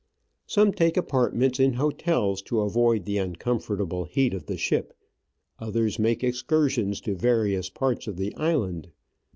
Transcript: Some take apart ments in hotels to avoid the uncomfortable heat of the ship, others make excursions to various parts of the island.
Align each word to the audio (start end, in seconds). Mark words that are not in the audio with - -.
Some 0.47 0.71
take 0.73 0.97
apart 0.97 1.35
ments 1.35 1.59
in 1.59 1.73
hotels 1.73 2.41
to 2.49 2.61
avoid 2.61 3.05
the 3.05 3.19
uncomfortable 3.19 4.05
heat 4.05 4.33
of 4.33 4.47
the 4.47 4.57
ship, 4.57 4.95
others 5.59 5.99
make 5.99 6.23
excursions 6.23 7.01
to 7.01 7.13
various 7.13 7.69
parts 7.69 8.07
of 8.07 8.17
the 8.17 8.35
island. 8.35 8.89